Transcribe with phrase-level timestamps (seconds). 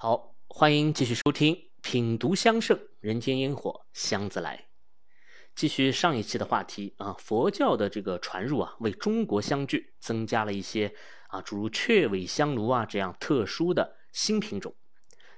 [0.00, 4.56] 好，欢迎继续收听《品读香盛人间烟火香自来》。
[5.56, 10.94] 继续上一期的话题啊，佛教的这个传入啊，为中国香具增加了一些
[11.30, 14.76] 啊，诸如雀尾香炉啊这样特殊的新品种。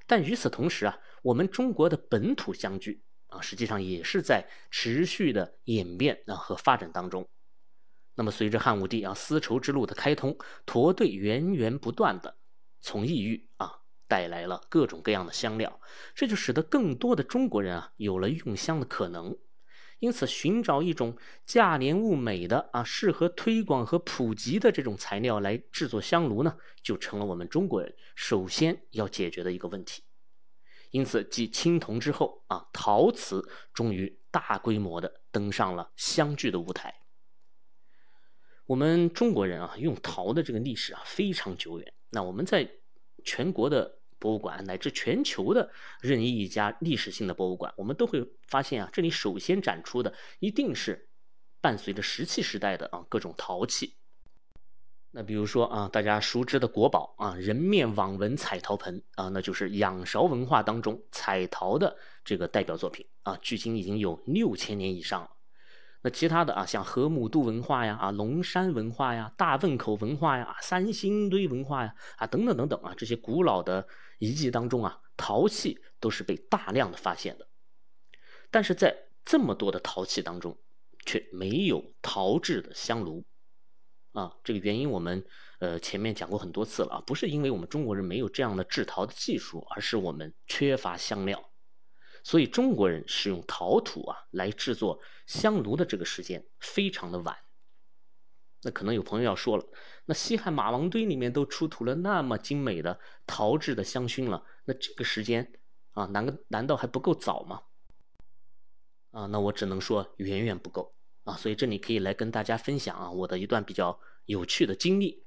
[0.07, 7.27] 但与此同时啊，我们中国的本土香具啊，实际上也是在持续的演变啊和发展当中。
[8.15, 10.37] 那么，随着汉武帝啊丝绸之路的开通，
[10.67, 12.37] 驼队源源不断的
[12.83, 13.80] 从异域啊
[14.11, 15.81] 带来了各种各样的香料，
[16.17, 19.39] 这就使得更多的中国人啊有了用香的可能。
[20.01, 30.03] 因此，寻找一种价廉物美的啊适合推广和普及的这种材料来制作香炉呢，就成了我们中国人首先要解决的一个问题。
[30.91, 36.93] 因此，继青铜之后啊，陶瓷终于大规模的登上了香具的舞台。
[38.67, 41.93] 我们中国人啊，用陶的这个历史啊非常久远。
[42.09, 42.69] 那我们在
[43.23, 45.69] 全国的博物馆乃至全球的
[46.01, 51.09] 任意一家历史性的博物馆，我们都会发现啊，这里首先展出的一定是
[51.61, 53.97] 伴随着石器时代的啊各种陶器。
[55.11, 65.31] 那比如说啊，大家熟知的国宝啊，人面网纹彩陶盆啊，那就是仰韶文化当中彩陶的这个代表作品啊，距今已经有六千年以上了。
[66.03, 73.87] 那其他的啊，像河姆渡文化呀、啊龙山文化呀、大汶口文化呀、三星堆文化呀、啊等等等等啊，这些古老的
[74.19, 77.47] 遗迹当中啊，陶器都是被大量的发现的。
[78.51, 80.57] 但是在这么多的陶器当中，
[81.05, 83.23] 却没有陶制的香炉
[84.13, 84.35] 啊。
[84.43, 85.23] 这个原因我们
[85.59, 91.50] 呃前面讲过很多次了啊，不是因为我们中国人没有这样的制陶的技术，而是我们缺乏香料。
[92.31, 97.37] 所以中国人使用陶土啊来制作香炉的这个时间非常的晚。
[98.63, 99.67] 那可能有朋友要说了，
[100.05, 105.53] 那西汉马王堆里面都出土了那么精美的陶制的香薰了，那这个时间
[105.91, 107.63] 啊，难难道还不够早吗？
[109.11, 111.35] 啊，那我只能说远远不够啊。
[111.35, 115.25] 所以这里可以来跟大家分享啊我的一段比较有趣的经历。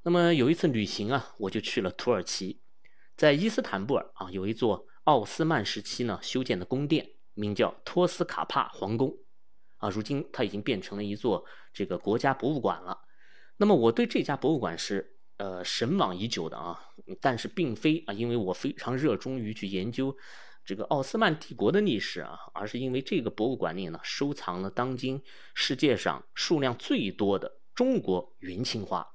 [0.00, 2.62] 那么有一次旅行啊，我就去了土耳其，
[3.18, 4.86] 在伊斯坦布尔啊有一座。
[5.04, 9.16] 奥斯曼时期呢修建的宫殿，名叫托斯卡帕皇宫，
[9.78, 12.98] 啊，如今它已经变成了一座这个国家博物馆了。
[13.56, 16.78] 那么我对这家博物馆是呃神往已久的啊，
[17.20, 20.16] 但是并非啊因为我非常热衷于去研究
[20.64, 25.22] 这个奥斯曼帝国的历史啊，而是因为这个博物馆里呢收藏了当今
[25.54, 29.06] 世界上数量最多的中国元青花。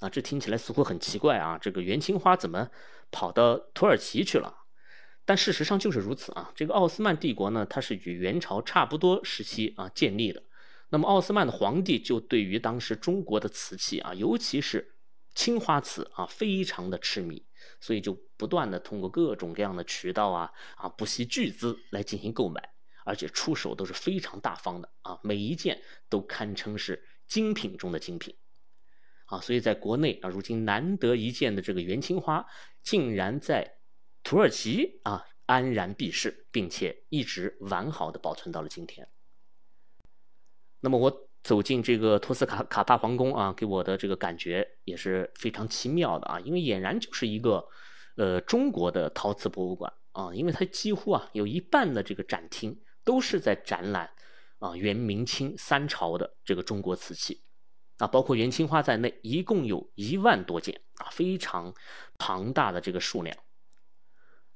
[0.00, 2.70] 啊，这听起来似乎很奇怪啊，这个元青花怎么？
[3.14, 4.64] 跑到土耳其去了，
[5.24, 6.50] 但事实上就是如此啊。
[6.56, 10.42] 这个奥斯曼帝国呢，它是与元朝差不多时期啊建立的。
[10.90, 14.96] 那么奥斯曼的皇帝就对于当时中国的瓷器啊，尤其是
[15.32, 17.46] 青花瓷啊，非常的痴迷，
[17.80, 22.60] 所以就不断的通过各种各样的渠道啊啊，不惜巨资来进行购买，
[23.04, 28.36] 而且出手都是非常大方的啊，每一件都堪称是精品中的精品。
[29.26, 32.46] 啊，所以在国内啊，如今难得一见的这个元青花，
[32.82, 33.78] 竟然在
[34.22, 39.08] 土耳其啊安然避世，并且一直完好的保存到了今天。
[40.80, 47.66] 那么我走进这个托斯卡卡帕皇宫啊，给我的这个感觉也是非常奇妙的啊，因为俨然就是一个
[48.16, 54.10] 呃中国的陶瓷博物馆啊，因为它几乎啊有一半的这个展厅都是在展览
[54.58, 57.43] 啊元明清三朝的这个中国瓷器。
[57.98, 61.74] 啊，包括元青花在内，一共有一万多件啊，非常
[62.18, 63.36] 庞大的这个数量。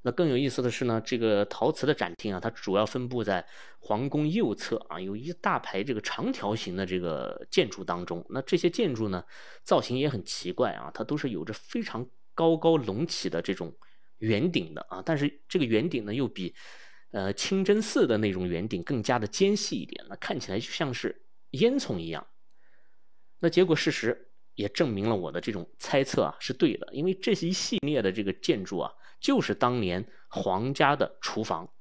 [0.03, 3.45] 那更有意思的是呢，这个陶瓷的展厅啊，它主要分布在
[3.81, 8.25] 皇宫右侧啊，有一大排这个长条形的这个建筑当中。
[8.31, 9.25] 那这些建筑呢，
[9.65, 13.77] 造型也很奇怪啊，它都是有着非常高高隆起的这种
[14.19, 16.55] 圆顶的啊，但是这个圆顶呢，又比
[17.11, 22.25] 呃清真寺的那种圆顶更加的尖细一点，那看起来就像是烟囱一样。
[23.41, 31.73] 那结果事实也证明了我的这种猜测啊是对的，因为这一系列的这个建筑啊，就是当年皇家的厨房，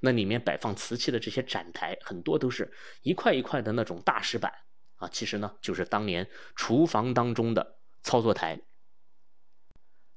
[0.00, 2.72] 那里面摆放瓷器的这些展台，很多都是
[3.02, 4.52] 一块一块的那种大石板
[4.96, 8.60] 啊，其实呢就是当年厨房当中的操作台。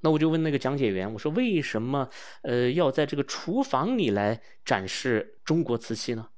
[0.01, 2.09] 那我就问那个讲解员，我说为什么
[2.41, 6.29] 呃要在这个厨房里来展示中国瓷器呢？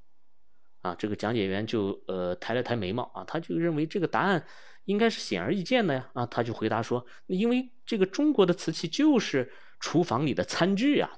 [0.86, 4.46] 啊，这个讲解员就呃抬了抬眉毛啊，他就认为这个答案
[4.84, 11.10] 应该是显而易见的呀啊，他就回答说，因为这个中国的瓷器就是厨房里的餐具呀，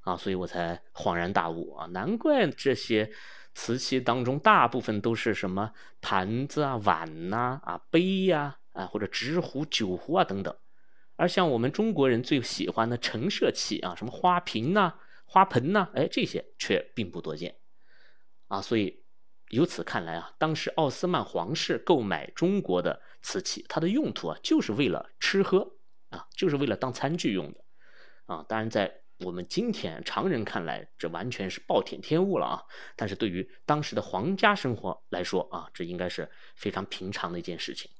[0.00, 3.10] 啊，所以我才恍然大悟啊，难怪这些
[3.54, 10.56] 瓷器当中大部分都是什么盘子啊、碗呐、啊杯呀啊或者纸壶、酒壶啊等等。
[11.16, 14.94] 而像我们中国人最喜欢的陈设器啊，什么花瓶呐、
[15.24, 17.54] 花盆呐，哎，这些却并不多见。
[18.48, 18.60] 啊。
[18.60, 19.04] 所以
[19.50, 25.76] 由此看来啊，当时奥斯曼皇室购买中国的瓷器，它的用途啊，就是为了吃喝
[26.10, 27.64] 啊，就是为了当餐具用的
[28.26, 28.44] 啊。
[28.48, 32.62] 当然，在我们今天常人看来，这完全是暴殄天物了啊。
[32.96, 37.90] 但是对于当时的皇家生活来说啊，这应该是非常平常的一件事情。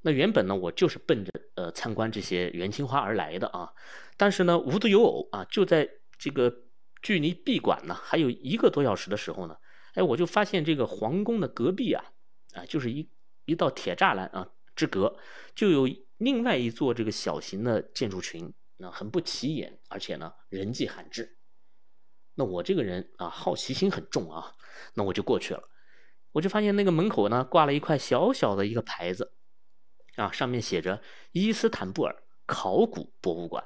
[0.00, 3.72] 那原本呢，我就是奔着呃参观这些元青花而来的啊，
[4.16, 6.54] 但是呢，无独有偶啊，就在这个
[7.02, 9.56] 距离闭馆呢还有一个多小时的时候呢，
[9.94, 12.04] 哎，我就发现这个皇宫的隔壁啊，
[12.54, 13.10] 啊，就是一
[13.44, 15.16] 一道铁栅栏啊之隔，
[15.54, 21.38] 就有另外一座这个小型的建筑群，那很不起眼，而且呢人迹罕至。
[22.34, 24.54] 那我这个人啊，好奇心很重啊，
[24.94, 25.62] 那我就过去了，
[26.32, 29.34] 我就发现那个门口呢挂了一块小小的一个牌子。
[30.16, 31.00] 啊，上面写着
[31.30, 33.64] 伊斯坦布尔考古博物馆，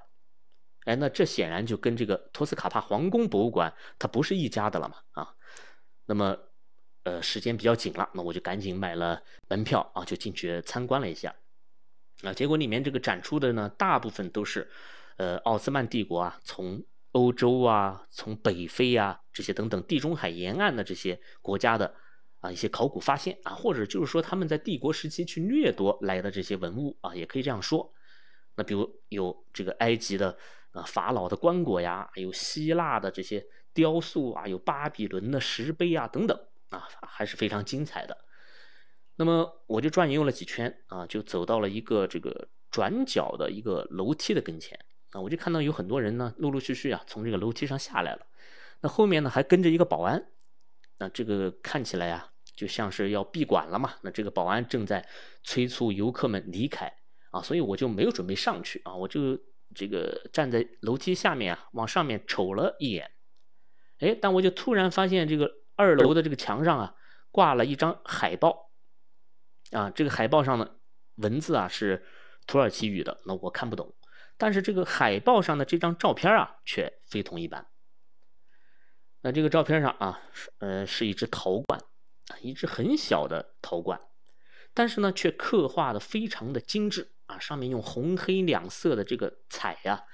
[0.85, 4.97] 哎，那这显然就跟这个托斯卡帕皇宫博物馆它不是一家的了嘛？
[5.13, 5.35] 啊，
[6.07, 6.37] 那么，
[7.05, 11.35] 呃，时间比较紧了，那我就赶紧买了门票啊，就进去参观了一下。
[12.23, 14.71] 啊，结果里面这个展出的呢，大部分都是，
[15.17, 21.95] 呃，奥斯曼帝国啊，从欧洲啊，从北非啊这些等等地中海沿岸的这些国家的。
[22.41, 27.95] 啊，一些考古发现啊，或者就是说他们在帝国时期去掠夺来的这些文物啊，也可以这样说。
[28.57, 30.37] 那比如有这个埃及的
[30.73, 36.39] 啊法老的棺椁呀，有希腊的这些雕塑啊，有巴比伦的石碑啊等等
[36.71, 38.17] 啊，还是非常精彩的。
[39.17, 44.79] 那么我就转悠了几圈啊，就走到了一个这个转角的一个楼梯的跟前
[45.13, 48.27] 啊，我就看到有很多人呢，陆陆续续啊从这个楼梯上下来了。
[48.81, 50.27] 那后面呢还跟着一个保安，
[50.99, 52.29] 那这个看起来啊。
[52.55, 55.09] 就像是要闭馆了嘛，那这个保安正在
[55.43, 56.93] 催促游客们离开
[57.31, 59.39] 啊，所以我就没有准备上去啊，我就
[59.75, 63.11] 这个站在楼梯下面啊，往上面瞅了一眼，
[63.99, 66.95] 哎，但我就突然发现这个二楼的这个墙上啊，
[67.31, 68.71] 挂了一张海报。
[69.71, 70.79] 啊，这个海报上的
[71.17, 72.05] 文字啊是
[72.47, 73.95] 土耳其语的，那我看不懂，
[74.37, 77.67] 但是这个海报上的这张照片啊却非同一般，
[79.23, 80.21] 那这个照片上啊，
[80.59, 81.81] 呃，是一只陶罐。
[82.29, 84.01] 啊一只很小的陶罐，
[84.73, 87.39] 但是呢，却刻画的非常的精致啊！
[87.39, 90.05] 上面用红黑两色的这个彩呀，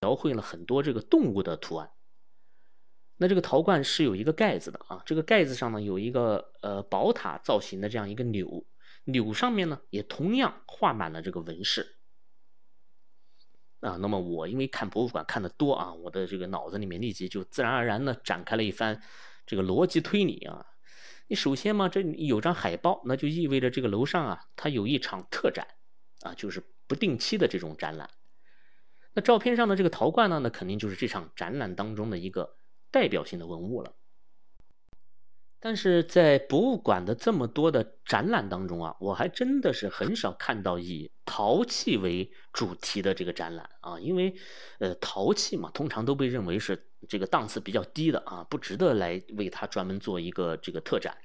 [0.00, 1.90] 描绘了很多这个动物的图案。
[3.16, 8.64] 那这个陶罐是有一个盖子的啊，这个盖子上呢有一个呃宝塔造型的这样一个钮，
[9.04, 11.96] 钮上面呢也同样画满了这个纹饰
[13.80, 13.96] 啊。
[13.96, 19.02] 那么我因为看博物馆看的多啊，我的这个脑子里面立即就自然而然的展开了一番
[19.44, 20.64] 这个逻辑推理啊。
[21.30, 25.66] 你首先嘛，这有张海报，那就意味着这个楼上啊，它有一场特展，
[26.22, 28.10] 啊，就是不定期的这种展览。
[29.14, 32.56] 那照片上的这个陶罐呢，那肯定就是这场展览当中的一个
[32.90, 33.94] 代表性的文物了。
[35.60, 44.32] 但是在博物馆的这么多的展览当中啊，我还真的是很少看到以陶器为主题的这个展览啊，因为，
[44.78, 51.18] 呃，陶器嘛，通常都被认为是这个档次比较低的啊，不值得来为它专门做一个这个特展，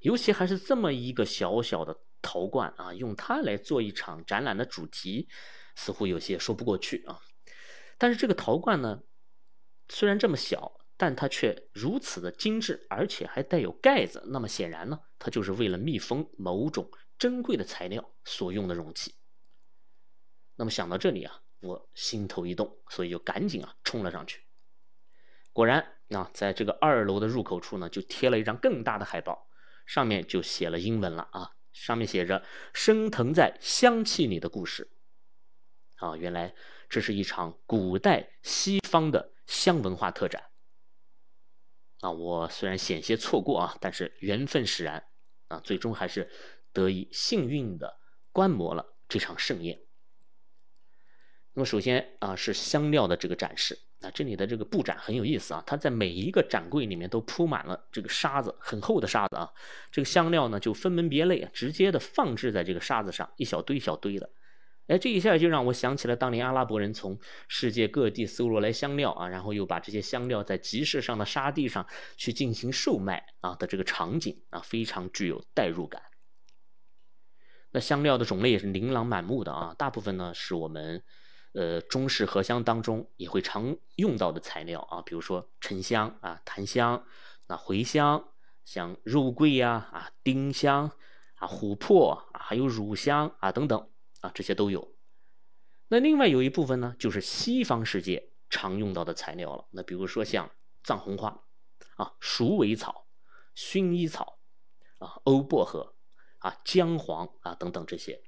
[0.00, 5.28] 尤其还是这么一个小小的陶罐啊，用它来做一场展览的主题，
[5.76, 7.20] 似乎有些说不过去啊。
[7.98, 9.02] 但是这个陶罐呢，
[9.88, 10.78] 虽然这么小。
[10.94, 14.22] 但它却如此的精致，而且还带有盖子。
[14.28, 19.16] 那么显然呢，它就是为了密封某种珍贵的材料所用的容器。
[20.54, 24.44] 那么想到这里啊，我心头一动，所以就赶紧啊冲了上去。
[25.52, 29.48] 果然啊，在这个二楼的入口处呢，就贴了一张更大的海报，
[29.84, 34.90] 上面就写了英文了啊，上面写着“升腾在香气里的故事”。
[35.96, 36.54] 啊，原来
[36.88, 40.50] 这是一场古代西方的香文化特展。
[42.00, 45.04] 啊，我虽然险些错过啊，但是缘分使然，
[45.48, 46.28] 啊，最终还是
[46.72, 48.00] 得以幸运的
[48.32, 49.80] 观摩了这场盛宴。
[51.52, 59.48] 那么首先啊，是香料的这个展示，那这里的这个布展很有意思啊，它在每一个展柜里面都铺满了这个沙子，很厚的沙子啊，
[59.92, 64.28] 这个香料呢就分门别类，直接的放置在这个沙子上，一小堆一小堆的。
[64.88, 67.16] 哎，这一下就让我想起了当年阿拉伯人从
[67.46, 76.02] 世界各地搜罗来香料啊，然后又把这些香料在集市上的沙地上去进行售卖啊的这个场景啊，非常具有代入感。
[77.70, 81.02] 那香料的种类也是琳琅满目的啊，大部分呢是我们
[81.52, 87.06] 呃中式合香当中也会常用到的材料啊，比如说沉香啊、檀香、
[87.46, 88.32] 那茴香、
[88.64, 90.90] 像肉桂呀啊、丁香
[91.36, 93.88] 啊、琥珀啊，还有乳香啊等等。
[94.20, 94.94] 啊，这些都有。
[95.88, 99.66] 那另外有一部分呢，就是西方世界常用到的材料了。
[99.72, 100.48] 那比如说像
[100.84, 101.42] 藏红花
[101.96, 103.08] 啊、鼠尾草、
[103.56, 104.38] 薰衣草
[104.98, 105.96] 啊、欧薄荷
[106.38, 108.22] 啊、姜黄啊等等这些。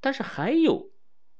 [0.00, 0.91] 但是还有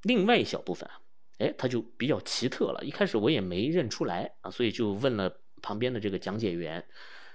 [0.02, 1.00] 另外一小部分啊，
[1.38, 2.82] 哎，它就比较奇特了。
[2.85, 6.85] 一开始我也没认出来啊，所以就问了旁边的这个讲解员，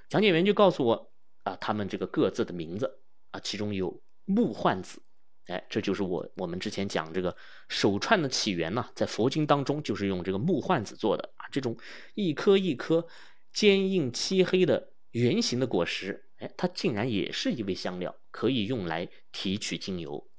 [0.10, 1.12] 讲解员就告诉我
[1.44, 3.00] 啊，他们这个各自的名字
[3.32, 5.02] 啊，其中有木换子。
[5.48, 7.34] 哎，这就是我我们之前讲这个
[7.70, 11.78] 手串的起源呢，在佛经当中就是用这个木换子做的啊，这种
[12.16, 13.08] 一颗一颗
[13.54, 20.30] 坚硬漆黑的圆形的果实，哎，它竟然也是一味香料，可以用来提取精油。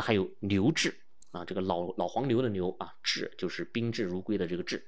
[0.00, 0.94] 还有牛至
[1.30, 4.86] 啊，这个老老黄牛的牛啊，至就是宾至如归的这个至。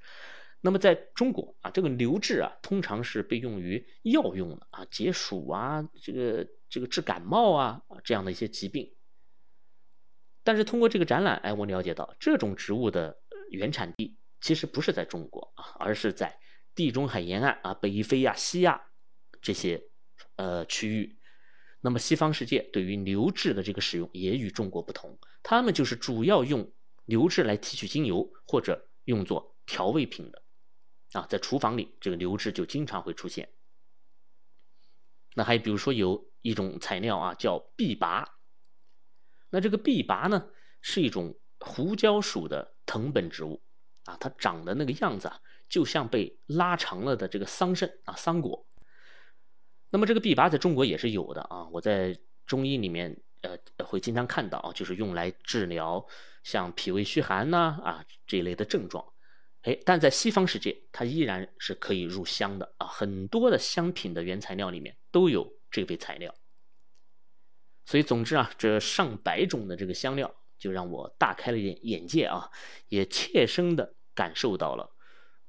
[0.60, 6.46] 那么在中国啊，这个牛至啊，通常是被用于药用的啊，解暑啊，这个。
[6.72, 8.94] 这个治感冒啊这样的一些疾病，
[10.44, 13.18] 但是通过这个展览，哎，我了解到这种植物的
[13.50, 16.38] 原产地其实不是在中国啊，而是在
[16.76, 18.80] 地中海沿岸啊、北非呀、西亚
[19.42, 19.82] 这些
[20.36, 21.18] 呃区域。
[21.80, 26.70] 那么西方世界对于牛至的这个使用也与中国不同，他们就是主要用
[27.06, 30.42] 牛至来提取精油或者用作调味品的
[31.12, 33.48] 啊，在厨房里这个牛至就经常会出现。
[35.34, 38.28] 那还比如说有一种材料啊，叫碧拔。
[39.48, 40.50] 那这个碧拔呢，
[40.82, 43.62] 是一种胡椒属的藤本植物
[44.04, 48.66] 啊，它长的那个样子啊，就像被拉长了的这个桑葚啊，桑果。
[49.90, 56.06] 那么这个碧拔在中国也是有的啊，我在中医里面呃会经常看到啊，就是用来治疗
[56.42, 59.04] 像脾胃虚寒呐啊这一类的症状。
[59.62, 62.86] 哎，但在西方世界，它依然是可以入香的啊！
[62.86, 66.34] 很多的香品的原材料里面都有这味材料。
[67.84, 72.48] 所以，总之啊，这上百种的这个香料，就让我大开了眼眼界啊，
[72.88, 74.96] 也切身的感受到了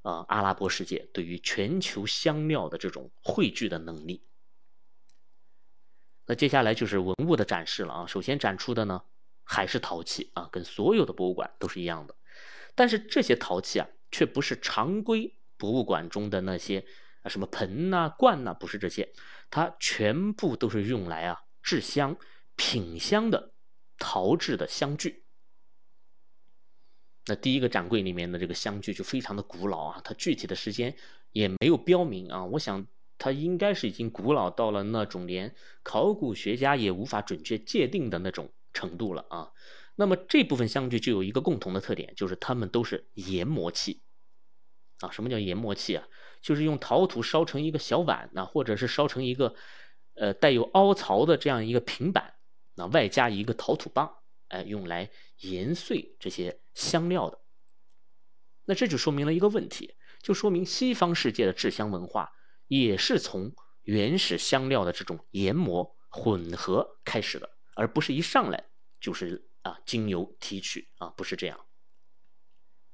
[0.01, 4.25] 啊阿拉伯世界对于全球香料的这种汇聚的能力。
[6.25, 9.03] 那接下来就是文物的展示了啊，首先展出的呢
[9.43, 12.15] 还是陶器啊，跟所有的博物馆都是一样的，
[12.75, 13.87] 但是这些陶器啊。
[14.13, 16.85] 却不是常规博物馆中的那些
[17.21, 19.13] 啊什么盆呐罐呐，不是这些，
[19.49, 22.17] 它全部都是用来啊制香
[22.57, 23.53] 品香的
[23.97, 25.23] 陶制的香具。
[27.27, 30.93] 那第一个展柜里面的这个香具就非常的古老啊，它具体的时间
[31.31, 32.85] 也没有标明啊，我想
[33.21, 39.51] 它应该是已经古老到了那种连考古学家也无法准确界定的那种程度了啊。
[39.93, 44.01] 那么这部分香具就有一个共同的特点，就是它们都是研磨器
[45.01, 45.11] 啊。
[45.11, 46.07] 什么叫研磨器啊？
[46.41, 49.53] 就是用陶土烧成一个小碗啊，或者是烧成一个
[50.15, 52.33] 呃带有凹槽的这样一个平板，
[52.73, 54.11] 那外加一个陶土棒，
[54.47, 55.11] 哎，用来
[55.41, 57.37] 研碎这些香料的。
[58.65, 62.31] 那这就说明了一个问题，就说明西方世界的制香文化
[62.79, 69.47] 也是从原始香料的这种研磨混合开始的，而不是一上来就是。
[69.63, 71.55] 啊，精油提取啊，不是这样。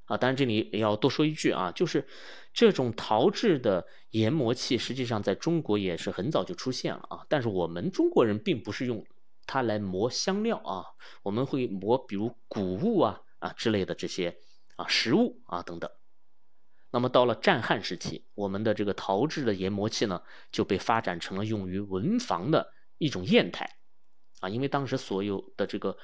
[0.03, 2.05] 啊，当然这里也要多说一句啊，就是
[2.51, 7.25] 这种陶制的研磨器，实际上在中国也是很早就出现了啊。
[7.29, 9.05] 但是我们中国人并不是用
[9.45, 10.83] 它来磨香料啊，
[11.23, 14.37] 我们会磨比如谷物啊啊之类的这些
[14.75, 15.89] 啊食物啊等等。
[16.97, 23.69] 那么到了战汉时期，我们的这个陶制的研磨器呢，就被发展成了用于文房的一种砚台
[24.39, 25.95] 啊，因为当时所有的这个。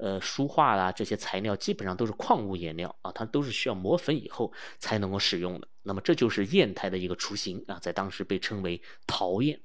[0.00, 5.66] 呃，书画啦，这些材料基本上都是矿物颜料啊，它都是需要磨粉以后才能够使用的。
[5.82, 9.60] 那么这就是砚台的一个雏形啊，在当时被称为陶砚。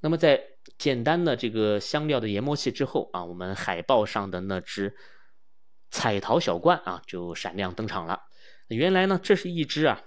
[0.00, 0.42] 那么在
[0.76, 4.96] 简单的这个香料的研磨器之后啊，我们海报上的那只
[5.92, 8.24] 彩陶小罐啊就闪亮登场了。
[8.74, 10.02] 原来呢，这是一只啊，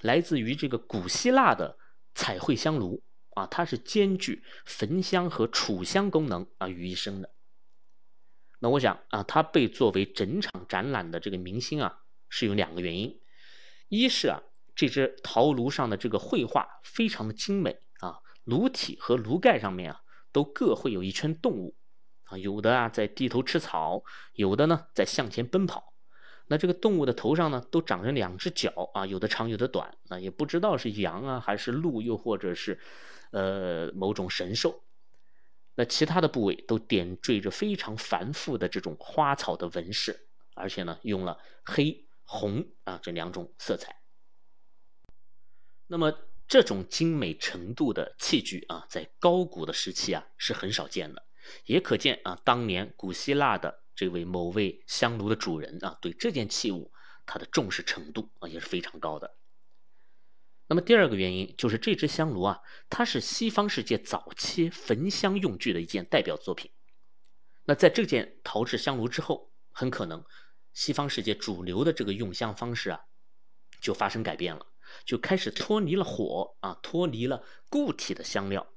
[0.00, 1.76] 来自于这个古希腊的
[2.14, 3.02] 彩绘香炉
[3.34, 7.34] 啊，它是兼具焚香和储香功能啊于一身的。
[8.60, 11.98] 那我想啊，它被作为整场展览的这个明星啊，
[12.30, 13.20] 是有两个原因。
[13.88, 14.40] 一是啊，
[14.74, 20.00] 这只陶炉上的这个绘画非常的精美啊，炉体和炉盖上面啊，
[20.32, 21.76] 都各会有一圈动物
[22.24, 25.91] 啊，有的啊在低头吃草，有的呢在向前奔跑。
[26.52, 32.78] 那这个动物的头上呢，都长着两只脚啊，有的长有的短，那也不知道是羊啊还是鹿，又或者是
[33.30, 34.84] 呃某种神兽。
[35.76, 44.02] 那其他的部位都点缀着非常繁复的这种花草的纹饰，而且呢，用了黑、红啊这两种色彩。
[45.86, 46.12] 那么
[46.46, 51.22] 这种精美程度的器具啊，在高古的时期啊是很少见的。
[51.64, 56.92] 也可见啊，当年古希腊的这位某位香炉的主人啊，对这件器物
[57.26, 59.36] 他的重视程度啊也是非常高的。
[60.68, 66.70] 那么第二个原因就是这只香炉啊，它是西方世界早期焚香用具的一件代表作品。
[67.64, 70.24] 那在这件陶制香炉之后，很可能
[70.72, 73.00] 西方世界主流的这个用香方式啊，
[73.82, 74.66] 就发生改变了，
[75.04, 78.72] 就开始脱离了火啊，脱离了固体的香料，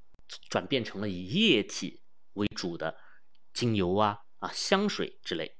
[0.50, 2.02] 转变成了以液体
[2.34, 2.98] 为主的
[3.54, 5.56] 精油啊啊香水之类。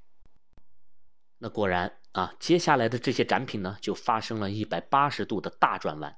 [1.39, 6.17] 那果然啊，接下来的这些展品呢，就发生了一百八十度的大转弯，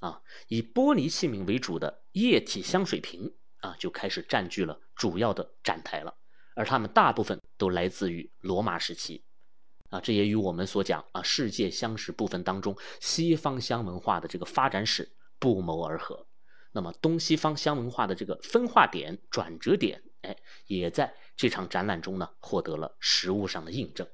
[0.00, 6.16] 啊，以玻璃器皿为主的液体香水瓶啊，就开始占据了主要的展台了。
[6.54, 9.22] 而它们大部分都来自于罗马时期，
[9.90, 16.26] 啊，这也与我们所讲啊世界香史部分当中西方香文化的这个发展史不谋而合。
[16.72, 24.08] 那么东西方香文化的这个分化点、转折点，哎，也在这场展览中呢获得了实物上的印证。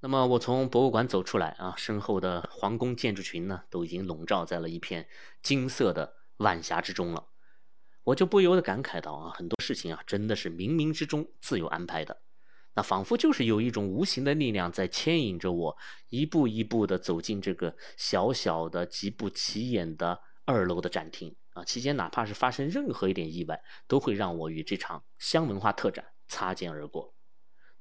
[0.00, 5.08] 那么我从博物馆走出来啊，身后的皇宫建筑群呢都已经笼罩在了一片
[5.42, 7.26] 金色的晚霞之中了。
[8.04, 12.22] 我就不由得感慨到啊，很多事情啊，真的是冥冥之中自有安排的。
[12.74, 15.76] 那仿佛就是有一种无形的力量在牵引着我，
[16.10, 21.64] 一步一步的走进这个小小的、极不起眼的二楼的展厅啊。
[21.64, 27.14] 期间哪怕是发生任何一点意外，都会让我与这场香文化特展擦肩而过。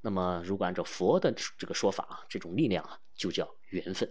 [0.01, 4.09] 那么，如果按照佛的这个说法啊，这种力量啊，就叫缘分。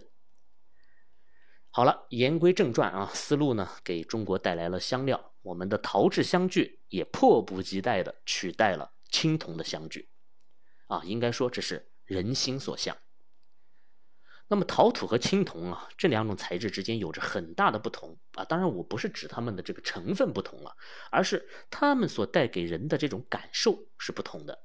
[1.69, 10.09] 好了，言归正传啊，丝路呢给中国带来了香料，我们的陶制香具也迫不及待地取代了青铜的香具，
[10.87, 12.97] 啊，应该说这是人心所向。
[14.47, 20.75] 那么陶土和青铜啊这两种材质之间有着很大的不同啊，当然我不是指它们的这个成分不同了，
[21.11, 24.63] 而是它们所带给人的这种感受是不同的。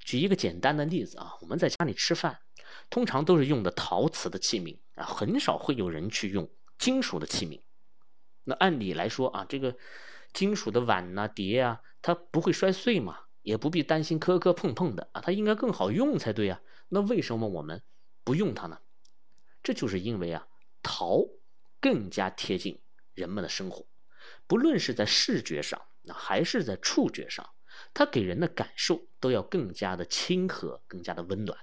[0.00, 2.40] 举一个简单的例子啊，我们在家里吃饭。
[2.90, 7.62] 通常都是用的陶瓷的器皿啊，很少会有人去用金属的器皿。
[8.44, 9.76] 那按理来说啊，这个
[10.32, 16.60] 金属的碗呐、碟啊，它不会摔碎嘛，也不必担心磕磕碰碰的啊，它应该更好用才对啊。
[16.88, 17.82] 那为什么我们
[18.24, 18.80] 不用它呢？
[19.64, 20.46] 这就是因为啊，
[20.82, 21.24] 陶
[21.80, 22.80] 更加贴近
[23.14, 23.84] 人们的生活，
[24.46, 27.54] 不论是在视觉上，那还是在触觉上，
[27.92, 31.58] 它给人的感受都要更加的亲和，更加的温暖。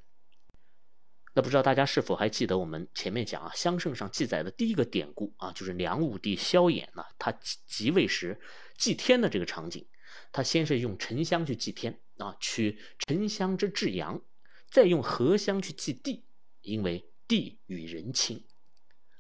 [1.34, 8.42] 那不知道大家是否还记得我们前面讲啊，香圣上记载的第一个典故啊，就是梁武帝萧衍呢，他即位时
[8.78, 9.88] 祭天的这个场景。
[10.34, 14.22] 他先是用沉香去祭天啊，取沉香之至阳，
[14.70, 16.26] 再用荷香去祭地，
[16.62, 18.46] 因为地与人亲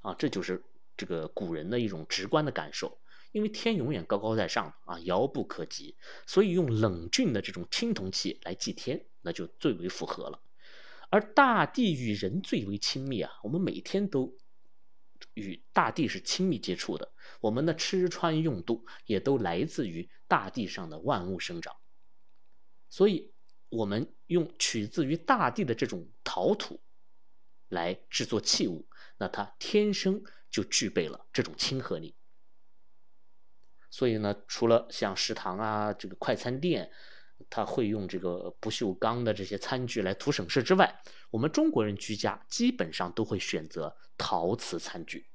[0.01, 0.61] 啊，这就是
[0.97, 2.99] 这个古人的一种直观的感受。
[3.31, 5.95] 因为天永远高高在上啊，遥不可及，
[6.27, 10.43] 所以用冷峻的这种青铜器来祭天，那就最为符合了。
[11.09, 14.35] 而大地与人最为亲密啊，我们每天都
[15.33, 21.73] 与大地是亲密接触的，我们的吃穿用度也都来自于大地上的万物生长。
[22.89, 23.31] 所以，
[23.69, 26.81] 我们用取自于大地的这种陶土
[27.71, 32.15] 来制作器物，那它天生就具备了这种亲和力。
[33.89, 36.91] 所以呢，除了像食堂啊，这个快餐店。
[37.49, 45.25] 他会用这个不锈钢的这些餐具来图省事之外，我们中国人居家基本上都会选择陶瓷餐具。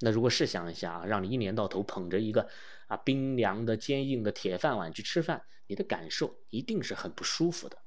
[0.00, 2.48] 那如果试想一下啊，让你一年到头捧着一个
[2.88, 7.78] 啊冰凉的坚硬的铁饭碗去吃饭，你的感受一定是很不舒服的。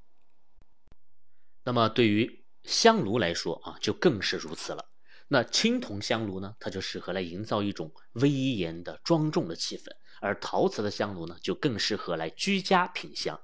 [1.65, 4.86] 那么对于香炉来说啊，就更是如此了。
[5.28, 9.86] 那青铜香炉呢，它就适合来营造一种威严的庄重的气氛。
[10.19, 13.39] 而陶瓷的香炉呢，就更适合来居家品香。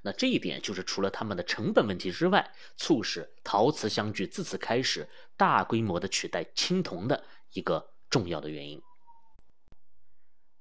[0.00, 8.80] 那这一点就是除了他们的成本问题之外，促使陶瓷香具自此开始大规模的取代青铜的一个重要的原因。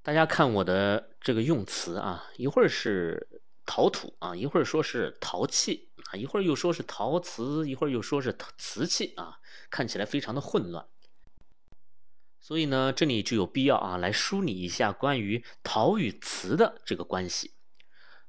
[0.04, 3.40] 大家看我的这个用词啊，一会儿是
[3.74, 10.86] 陶土啊，一会儿说是陶器啊，一会儿又说是陶瓷，一会儿又说是瓷器啊，看起来非常的混乱。
[12.42, 17.54] 所以呢，这里就有必要啊，来梳理一下关于陶与瓷的这个关系。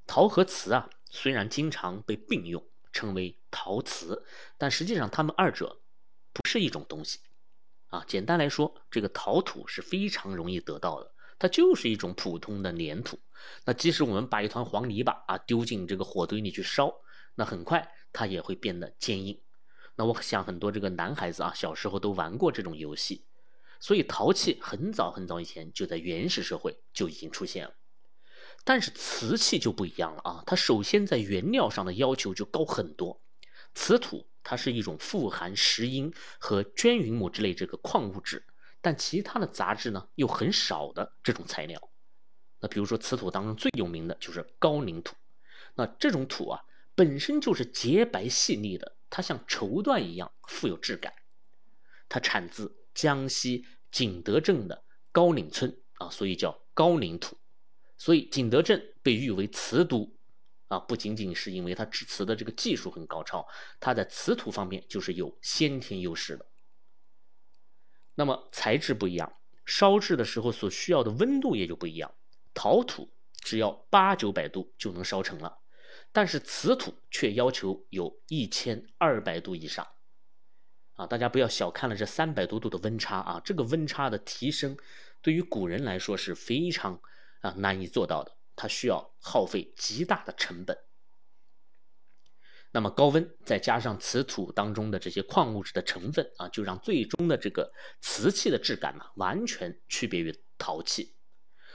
[0.06, 4.24] 陶和瓷啊，虽然经常被并用，称为陶瓷，
[4.56, 5.80] 但实际上它们二者
[6.32, 7.18] 不是一种东西
[7.88, 8.04] 啊。
[8.06, 13.18] 简单来说，这个陶土是非常容易得到的，它就是一种普通的粘土。
[13.64, 16.94] 那即使我们把一团黄泥巴啊丢进这个火堆里去烧，
[17.34, 19.40] 那很快它也会变得坚硬。
[19.96, 23.24] 那我想很多这个男孩子啊，小时候都玩过这种游戏。
[23.80, 27.74] 所以陶器很早很早以前就在原始社会就已经出现了，
[28.62, 33.20] 但是瓷器就不一样了啊，它首先在原料上的要求就高很多。
[33.74, 38.46] 瓷土它是一种富含石英和绢云母之类这个矿物质，
[38.82, 41.80] 但其他的杂质呢又很少的这种材料。
[42.60, 45.16] 那比如说瓷土当中最有名的就是高岭土，
[45.74, 46.60] 那这种土啊
[46.94, 51.14] 本身就是洁白细腻的，它像绸缎一样富有质感。
[52.08, 57.38] 它产自江西景德镇的高岭村啊，所以叫高岭土。
[57.96, 60.14] 所以景德镇被誉为瓷都。
[60.68, 63.46] 啊，不仅仅是因为它制瓷的这个技术很高超，
[63.78, 66.46] 它在瓷土方面就是有先天优势的。
[68.14, 69.32] 那么材质不一样，
[69.64, 72.14] 烧制的时候所需要的温度也就不一样。
[72.54, 75.58] 陶土只要八九百度就能烧成了，
[76.12, 79.86] 但是瓷土却要求有一千二百度以上。
[80.94, 84.76] 啊，大家不要小看了这三百多度的温差啊，这个温差的提升
[85.22, 87.00] 对于古人来说是非常
[87.40, 88.36] 啊难以做到的。
[88.54, 90.76] 它需要耗费极大的成本。
[92.74, 101.14] 那么高温再加上瓷土当中的这些矿物质的成分啊，就让最终的这个瓷器的质感呢，完全区别于陶器。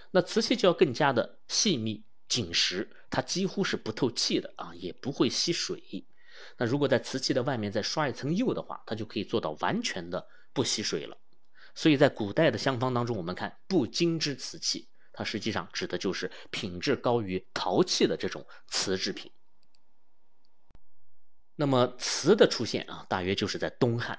[0.10, 6.06] 那瓷器就要更加的细密紧实，它几乎是不透气的啊，也不会吸水。
[6.58, 11.16] 那如果在瓷器的外面再刷一层釉的话，它就可以做到完全的不吸水了。
[11.76, 14.90] 所以在古代的香方当中，我们看不精之瓷器。
[15.14, 19.32] 它实际上指的就是品质高于陶器的这种瓷制品。
[21.58, 24.18] 那么瓷的出现啊，大约就是在东汉。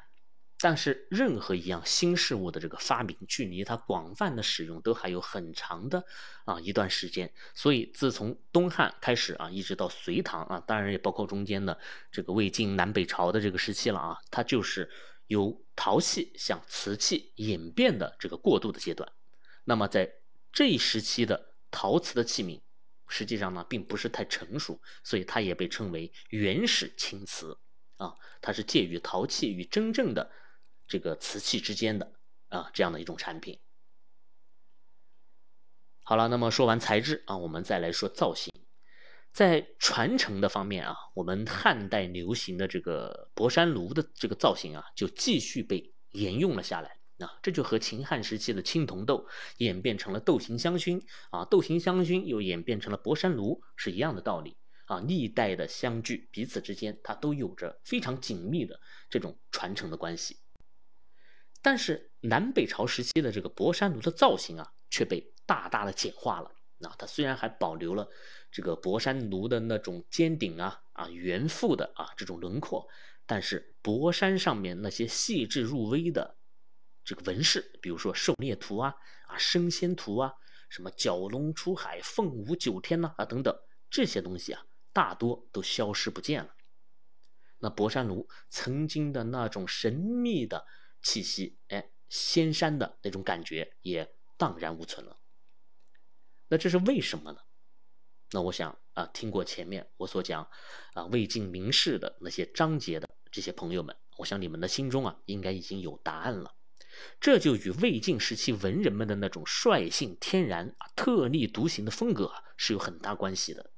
[0.60, 6.04] 但是任何一样新事物的这个发明，距离它广泛的使用都还有很长的
[6.44, 7.32] 啊一段时间。
[7.54, 11.78] 所以自从东汉开始啊，一直到隋唐啊，当然也包括中间的
[12.10, 14.90] 这个魏晋南北朝的这个时期了啊，它就是
[15.28, 19.08] 由陶器向瓷器演变的这个过渡的阶段。
[19.62, 20.12] 那么在
[20.52, 22.60] 这一时期的陶瓷的器皿，
[23.08, 27.58] 实际上呢并不是太成熟，所以它也被称为原始青瓷
[27.96, 30.30] 啊，它是介于陶器与真正的
[30.86, 32.12] 这个瓷器之间的
[32.48, 33.58] 啊这样的一种产品。
[36.02, 38.52] 好了，那么说完材质啊，我们再来说造型。
[39.30, 46.97] 在传承的方面啊，我们汉代流行的这个博山炉的这个造型啊，就继续被沿用了下来。
[47.18, 49.26] 啊，这就和秦汉时期的青铜豆
[49.56, 55.00] 演变成了豆形香薰啊，豆形香薰又演变成了博山炉是一样的道理啊。
[55.00, 60.36] 历代的相距彼此之间，它都有着非常紧密的这种传承的关系。
[61.60, 66.52] 但是南北朝时期的这个博山炉的造型啊，却被大大的简化了。
[66.78, 68.08] 那它虽然还保留了
[68.52, 72.86] 这个博山炉的那种尖顶啊啊圆腹的啊这种轮廓，
[73.26, 76.37] 但是博山上面那些细致入微的。
[77.08, 78.94] 这个纹饰，比如说狩猎图啊、
[79.28, 80.34] 啊升仙图啊、
[80.68, 86.54] 什么蛟龙出海、凤舞九天呐啊等等这些东西啊，大多都消失不见了。
[87.60, 90.66] 那博山炉曾经的那种神秘的
[91.02, 95.18] 气息，哎，仙山的那种感觉也荡然无存了。
[96.48, 97.40] 那这是为什么呢？
[98.32, 100.46] 那我想啊，听过前面我所讲
[100.92, 106.54] 啊魏晋名士的那些章节的这些朋友们，我想你们的心中啊，应该已经有答案了。
[107.20, 113.70] 这就与魏晋时期文人们的那种率性天然、啊特立独行的风格啊是有很大关系的。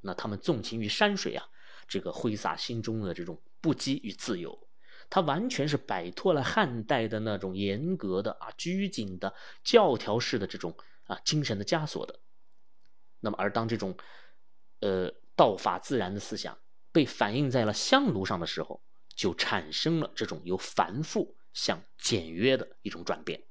[0.00, 1.44] 那他们纵情于山水啊，
[1.86, 4.68] 这个挥洒心中的这种不羁与自由，
[5.10, 12.20] 他完全是摆脱了汉代的那种严格的啊拘谨的教条式的这种啊精神的枷锁的。
[13.20, 13.96] 那么，而当这种
[14.80, 16.58] 呃道法自然的思想
[16.90, 18.82] 被反映在了香炉上的时候，
[19.14, 21.36] 就产生了这种由繁复。
[21.52, 23.42] 向简约的一种转变。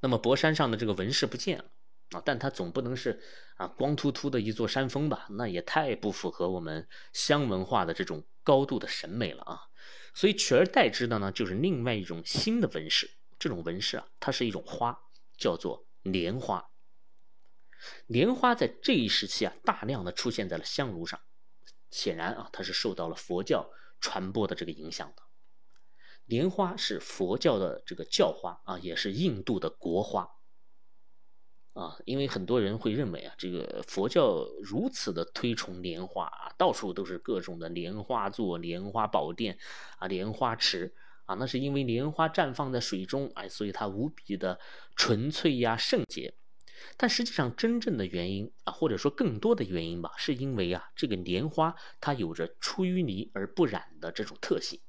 [0.00, 1.64] 那么博山上的这个纹饰不见了
[2.10, 3.22] 啊，但它总不能是
[3.56, 5.26] 啊光秃秃的一座山峰吧？
[5.30, 9.60] 那也太不符合我们香文化的这种高度的审美了啊！
[10.14, 13.10] 所以取而代之的呢，就是另外一种新的纹饰。
[13.38, 14.96] 这种纹饰啊，它是一种花，
[15.36, 16.70] 叫做莲花。
[18.06, 21.20] 莲花在这一时期啊，大量的出现在了香炉上，
[21.90, 23.68] 显然啊，它是受到了佛教
[24.00, 25.23] 传播的这个影响的。
[26.26, 30.30] 莲花是佛教的这个教花啊，也是印度的国花
[31.74, 31.98] 啊。
[32.04, 39.58] 因为很多人会认为啊，这个佛教如此的推崇莲花啊，到处都是各种的莲花座、莲花宝殿
[39.98, 40.94] 啊、莲花池
[41.26, 44.58] 啊，那是因为莲花绽放在水中，哎，所以它无比的
[44.96, 46.34] 纯粹呀、圣洁。
[46.96, 54.80] 但实际上，真正的原因啊，或者说更多的原因吧，是因为啊，这个莲花它有着出淤泥而不染的这种特性。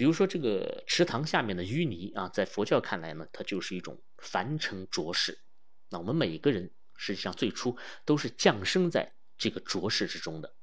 [0.00, 5.42] 比如说这个池塘下面的淤泥啊，在佛教看来呢，它就是一种凡尘浊世。
[5.90, 10.56] 那我们每个人实际上最初都是降生在这个浊世之中的，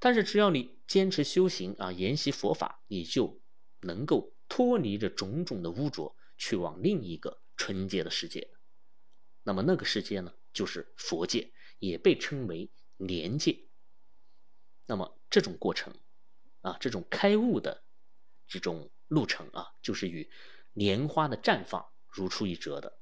[0.00, 3.40] 但是只要你坚持修行啊，研习佛法，你就
[3.82, 8.50] 能够脱离着种种的污浊，去往另一个纯洁的世界。
[9.44, 13.60] 那么那个世界呢，就是佛界，也被称为莲界。
[14.86, 15.94] 那么这种过程
[16.62, 17.84] 啊，这种开悟的。
[18.52, 20.30] 这种路程啊，就是与
[20.74, 22.98] 莲花的绽放如出一辙的，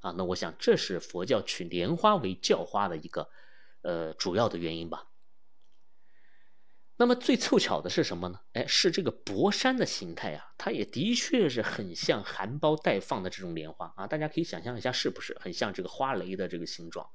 [0.00, 3.30] 啊，那我想这是佛教取莲花为教花的一个
[3.82, 5.06] 呃主要的原因吧。
[6.96, 8.40] 那么最凑巧的是什么呢？
[8.52, 17.08] 哎，是这个博山的形态啊，它也的确是很像含苞待放的这种莲花啊，大家可以想象一下，是不是很像这个花蕾的这个形状？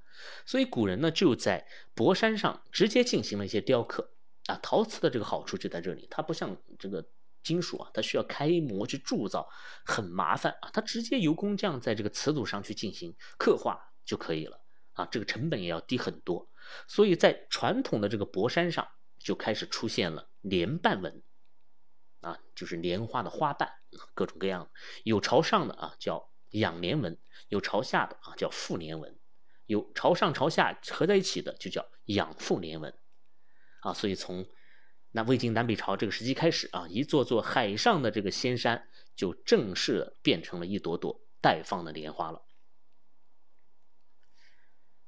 [0.45, 4.13] 所以古人呢就在博山上直接进行了一些雕刻
[4.45, 7.05] 啊，陶瓷的这个好处就在这里，它不像这个。
[7.45, 9.47] 金属啊，它需要开模去铸造，
[9.86, 10.69] 很麻烦啊。
[10.73, 14.60] 它直接由工匠在这个瓷土上去进行刻画就可以了
[14.93, 16.49] 啊，这个成本也要低很多。
[16.88, 18.88] 所以在传统的这个博山上
[19.19, 21.23] 就开始出现了莲瓣纹
[22.21, 23.71] 啊，就是莲花的花瓣，
[24.15, 24.71] 各种各样的，
[25.03, 29.19] 有朝上的啊叫仰莲纹，有朝下的啊叫覆莲纹，
[29.67, 32.97] 有朝上朝下合在一起的就叫仰覆莲纹
[33.81, 33.93] 啊。
[33.93, 34.47] 所以从
[35.15, 42.41] 那魏晋南北朝这个时期开始啊，一座座海上的这个仙山就正式的变成了一朵朵待放的莲花了。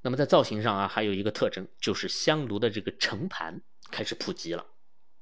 [0.01, 4.65] 那么在造型上啊，还有一个特征就是香炉的这个盛盘开始普及了。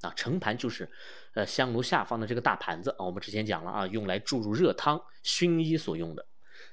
[0.02, 0.88] 啊，盛盘就是
[1.34, 6.28] 呃香炉下方的这个大盘子啊，我们之前讲了啊，用来注入热汤、熏衣所用的。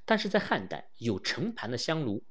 [0.04, 2.22] 但是在汉代有盛盘的香炉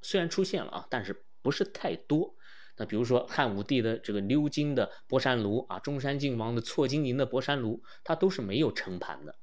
[0.00, 2.34] 虽然出现了啊，但是不是太多。
[2.74, 9.38] 那比如说汉武帝的这个鎏金的博山炉啊，中山靖王的错金银的博山炉，它都是没有盛盘的。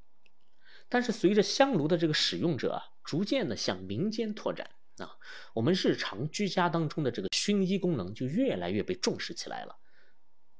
[0.89, 5.15] 但是随着香炉的这个使用者啊，逐渐的向民间拓展啊，
[5.53, 9.77] 我们日常居家当中的这个熏衣功能就越来越被重视起来了。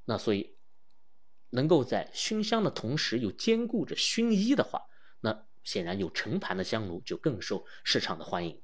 [0.06, 0.56] 那所以
[1.50, 4.84] 能够在熏香的同时又兼顾着熏衣的话，
[5.22, 8.62] 那显然有盛盘的香炉就更受市场的欢迎。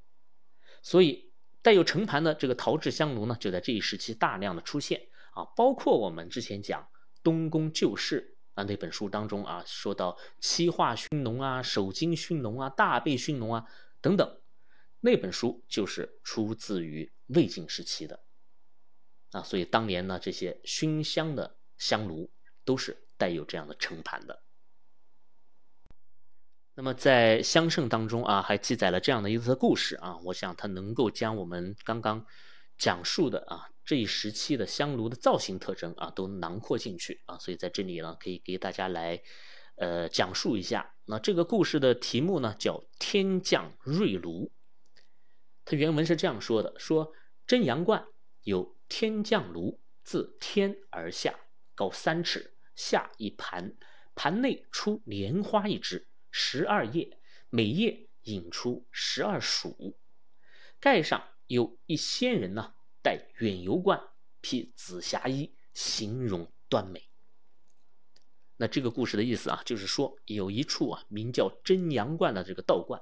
[0.84, 1.25] 所以。
[1.66, 6.84] 带有盛盘的这个陶制香炉呢，就在这一时期大量的出现啊，包括我们之前讲
[7.24, 13.66] 《东宫旧事》啊那本书当中啊，说到漆画熏笼啊、手金熏笼啊、大贝熏笼啊
[14.00, 14.40] 等等，
[15.00, 18.20] 那本书就是出自于魏晋时期的
[19.32, 22.30] 啊，所以当年呢，这些熏香的香炉
[22.64, 24.44] 都是带有这样的盛盘的。
[26.78, 32.26] 那么在香圣当中啊，还记载了这样的一则故事啊，我想它能够将我们刚刚
[32.78, 39.22] 讲述的啊这一时期的香炉的造型特征啊都囊括进去啊，所以在这里呢可以给大家来
[39.78, 40.94] 呃讲述一下。
[41.06, 44.52] 那这个故事的题目呢叫“天降瑞炉”，
[45.64, 47.14] 它原文是这样说的：说
[47.48, 48.06] 真阳观
[48.42, 51.40] 有天降炉，自天而下，
[51.74, 53.78] 高三尺，下一盘，
[54.14, 56.10] 盘内出莲花一枝。
[56.38, 57.18] 十二叶，
[57.50, 59.98] 每叶引出十二鼠。
[60.82, 64.10] 盖上有一仙人呢，戴远游冠，
[64.42, 67.10] 披紫霞衣，形容端美。
[68.58, 73.02] 那这个故事的意思啊，就是说有一处啊，名叫真阳观的这个道观，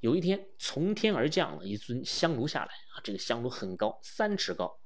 [0.00, 4.78] 有一天从天而降了一尊香炉下来啊，这个香炉很高，三尺高。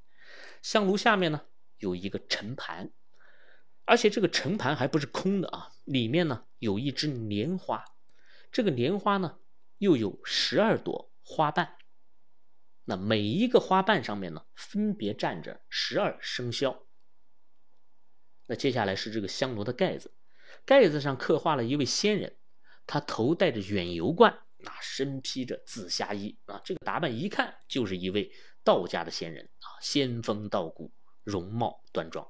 [0.63, 1.45] 香炉下面呢
[1.79, 2.93] 有一个盛盘，
[3.85, 6.45] 而且这个盛盘还不是空的啊，里面呢。
[6.59, 7.85] 有一枝莲花，
[8.53, 9.41] 这个莲花呢，
[9.79, 11.77] 又有十二朵花瓣。
[12.85, 16.87] 那每一个花瓣上面呢，分别站着十二生肖。
[18.47, 20.15] 那接下来是这个香炉的盖子，
[20.65, 22.37] 盖子上刻画了一位仙人，
[22.87, 24.33] 他头戴着远游冠，
[24.65, 28.31] 啊，身披着紫霞衣，啊，这个打扮一看就是一位
[28.63, 30.93] 道家的仙人啊，仙风道骨，
[31.25, 32.25] 容貌端庄。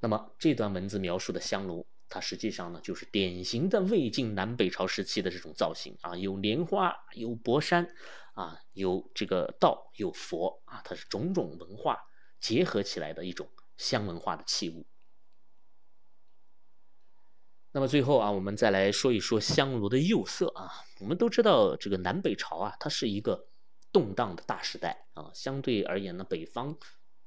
[0.00, 1.86] 那么这段文字描述的香炉。
[2.12, 7.86] 它实际上呢，就是典型的魏晋南北朝时期的这种造型啊，有莲花，有博山，
[8.34, 11.96] 啊，有这个道，有佛啊，它是种种文化
[12.40, 14.88] 结合起来的一种香文化的器物。
[17.70, 20.68] 那么最后啊，我们再来说一说香炉的釉色啊。
[20.98, 23.46] 我们都知道，这个南北朝啊，它是一个
[23.92, 26.76] 动荡的大时代啊，相对而言呢，北方。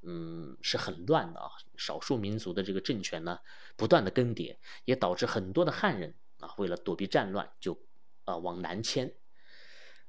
[0.06, 1.50] 嗯，是很乱的啊！
[1.78, 3.40] 少数民族的这个政权呢，
[3.76, 7.80] 不断的更迭，也导致很多的汉人啊，为了躲避战乱，就
[8.26, 9.16] 啊往南迁。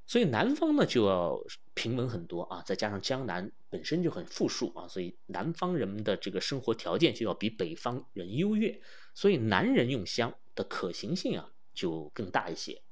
[0.07, 1.41] 所以南方呢就要
[1.73, 8.83] 平稳很多啊，再加上江南本身就很富庶啊，所以南方人们的这个生活条件就要比北方人优越，
[9.15, 12.83] 所以南人用香的可行性啊就更大一些。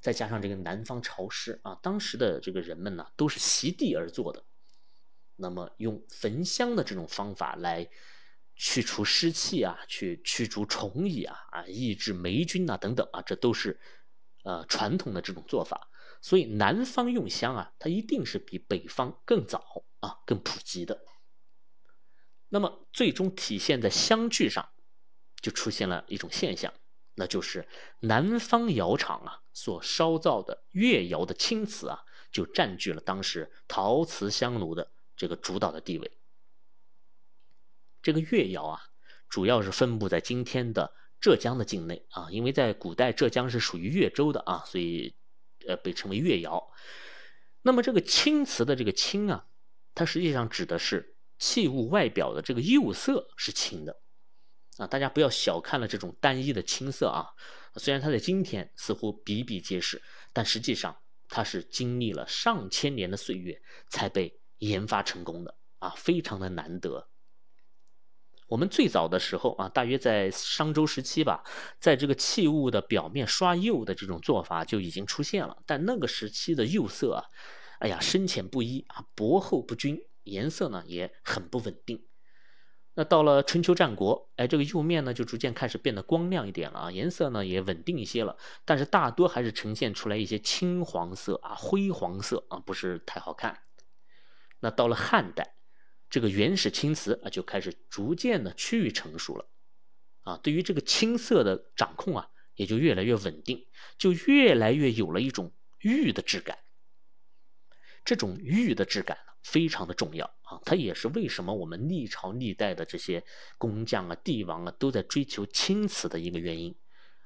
[0.00, 4.44] 再加上这个南方潮湿啊，当时的这个人们呢都是席地而坐的，
[5.36, 7.88] 那么用焚香的这种方法来
[8.54, 13.78] 去除湿气啊，去驱逐虫蚁啊，啊抑制霉菌啊等等啊，这都是
[14.44, 15.88] 呃传统的这种做法。
[16.22, 21.04] 所以南方用香啊，它一定是比北方更早啊、更普及的。
[22.48, 24.70] 那么最终体现在香具上，
[25.42, 26.72] 就出现了一种现象，
[27.14, 27.68] 那就是
[28.00, 36.10] 南方窑厂啊所烧造的越窑的青瓷啊，就占据了当时陶瓷香炉的这个主导的地位。
[38.02, 38.80] 这个越窑啊，
[39.28, 45.16] 主要是分布在今天的浙江的境内啊，因为在古代浙江是属于越州的啊，所以。
[45.66, 46.70] 呃，被称为越窑。
[47.62, 49.48] 那么这个青瓷的这个青啊，
[49.96, 54.00] 它实际上指的是器物外表的这个釉色是青的
[54.76, 54.86] 啊。
[54.86, 57.34] 大家不要小看了这种单一的青色啊。
[57.76, 60.00] 虽然它在今天似乎比比皆是，
[60.32, 60.96] 但实际上
[61.28, 67.08] 它是经历了上千年的岁月才被研发成功的啊，非常的难得。
[68.48, 71.42] 我们最早的时候啊，大约在商周时期吧，
[71.80, 75.58] 在这个器物的表面刷釉的这种做法就已经出现了。
[75.66, 77.24] 但那个时期的釉色啊，
[77.80, 82.06] 哎呀，深浅不一啊，薄厚不均，颜色呢也很不稳定。
[82.94, 93.65] 那到了春秋战国，哎，这个釉面呢就逐渐开始变得光亮一点了啊，颜色呢也稳定一些了，但是大多还是呈现出来一些青黄色啊、灰黄色啊，不是太好看。
[94.60, 95.54] 那到了汉代。
[96.08, 99.48] 这个原始青瓷啊，就开始逐渐的趋于成熟了，
[100.22, 103.66] 啊，对于这个青色的掌控啊，也就越来越稳定，
[103.98, 106.58] 就越来越有了一种玉的质感。
[108.04, 113.24] 这种玉的质感呢，非常的重要啊，它也是为什么我们历朝历代的这些
[113.58, 116.72] 工匠啊、帝王啊，都在追求青瓷的一个原因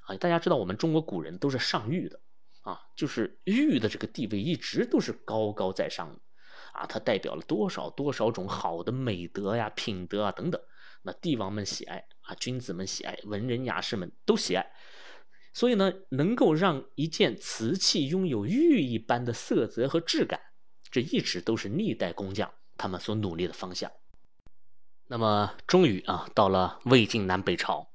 [0.06, 0.16] 啊。
[0.16, 2.18] 大家知道，我们中国古人都是上玉的
[2.62, 6.20] 啊，就是玉的这个地位一直都是高高在上的。
[6.72, 10.60] 啊，它代表了多少多少种好的美德呀、品德啊等等。
[11.02, 14.70] 那帝王们喜爱啊，君子们喜爱，文人雅士们都喜爱。
[15.52, 20.40] 所以呢，能够让一件瓷器拥有玉一般的色泽和质感，
[20.90, 23.90] 这一直都是历代工匠他们所努力的方向。
[25.08, 27.90] 那么，终于啊，到了魏晋南北朝，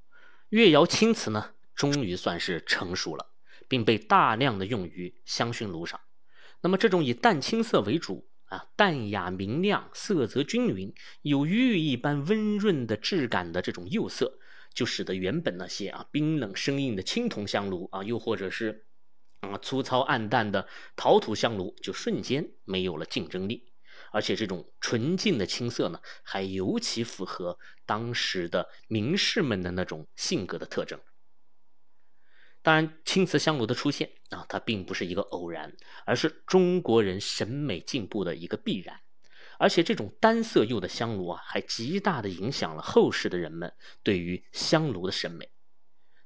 [0.50, 3.28] 越窑青瓷呢，终于算是成熟了，
[3.68, 6.02] 并被大量的用于香薰炉上。
[6.62, 8.28] 那么，这种以淡青色为主。
[8.46, 14.40] 啊，淡雅明亮，色泽均匀，有玉一般温润的质感的这种釉色，
[14.74, 18.86] 就使得原本那些啊冰冷生硬的青铜香炉啊，又或者是
[19.40, 23.72] 啊粗糙暗淡的陶土香炉，就瞬间没有了竞争力。
[24.12, 31.00] 而且这种纯净的青色呢，还尤其符合当时的名士们的那种性格的特征。
[32.66, 35.72] 当然，青瓷香炉的出现啊，它并不是一个偶然，
[36.04, 39.02] 而是中国人审美进步的一个必然。
[39.60, 45.48] 而且，这种单色釉的香炉啊，还极大的影响了后世的人们对于香炉的审美。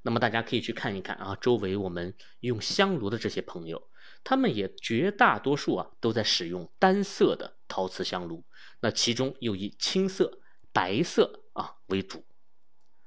[0.02, 3.90] 那么，大家可以去看一看啊，周围我们用香炉的这些朋友，
[4.24, 8.46] 他们也绝大多数啊，都在使用单色的陶瓷香炉。
[8.80, 10.40] 那其中又以青色、
[10.72, 12.26] 白色啊为主。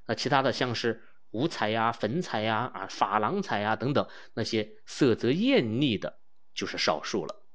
[0.05, 1.01] 那其他的像是。
[1.33, 6.19] 五彩呀、粉彩呀、啊珐琅彩呀等等，那些色泽艳丽的，
[6.53, 7.45] 就是少数了。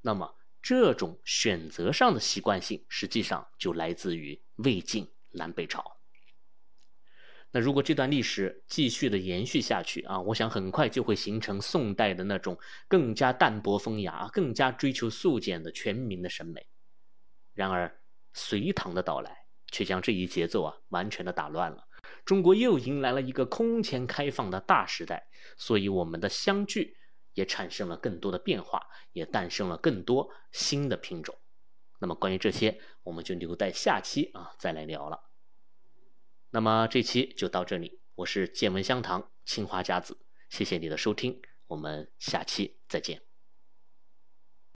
[0.00, 5.84] 那么这种选择上的习惯性，实际上就来自于魏晋南北朝。
[7.50, 16.66] 那如果这段历史继续的延续下去啊，我想很快就会形成宋代的那种更加淡泊风雅、更加追求素简的全民的审美。
[17.52, 18.00] 然而
[18.32, 21.86] 隋唐的到来，却将这一节奏啊完全的打乱了。
[22.24, 26.96] 中国又迎来了一个空前开放的大时代，所以我们的香具
[27.34, 31.36] 也产生了更多的变化，也诞生了更多新的品种。
[32.00, 35.30] 那么关于这些，我们就留待下期啊再来聊了。
[36.50, 40.16] 那么这期就到这里，我是见闻香堂青花家子，
[40.48, 43.33] 谢谢你的收听，我们下期再见。